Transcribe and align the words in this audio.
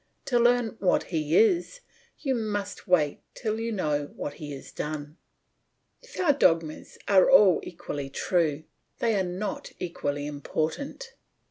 To 0.25 0.39
learn 0.39 0.77
what 0.79 1.03
He 1.03 1.37
is, 1.37 1.81
you 2.17 2.33
must 2.33 2.87
wait 2.87 3.19
till 3.35 3.59
you 3.59 3.71
know 3.71 4.05
what 4.15 4.33
He 4.33 4.51
has 4.53 4.71
done." 4.71 5.17
If 6.01 6.19
our 6.19 6.33
dogmas 6.33 6.97
are 7.07 7.29
all 7.29 7.59
equally 7.61 8.09
true, 8.09 8.63
they 8.97 9.13
are 9.13 9.23
not 9.23 9.71
equally 9.79 10.25
important. 10.25 11.13